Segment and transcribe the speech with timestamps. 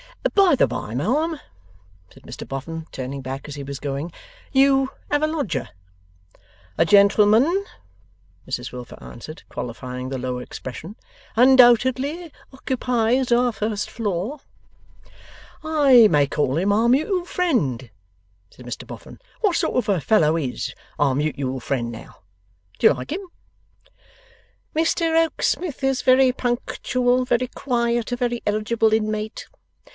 [0.33, 1.39] 'By the bye, ma'am,'
[2.11, 4.11] said Mr Boffin, turning back as he was going,
[4.51, 5.69] 'you have a lodger?'
[6.77, 7.65] 'A gentleman,'
[8.47, 10.95] Mrs Wilfer answered, qualifying the low expression,
[11.35, 14.39] 'undoubtedly occupies our first floor.'
[15.63, 17.89] 'I may call him Our Mutual Friend,'
[18.49, 19.19] said Mr Boffin.
[19.41, 22.21] 'What sort of a fellow IS Our Mutual Friend, now?
[22.79, 23.27] Do you like him?'
[24.75, 29.45] 'Mr Rokesmith is very punctual, very quiet, a very eligible inmate.